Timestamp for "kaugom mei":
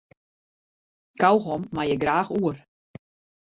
1.19-1.89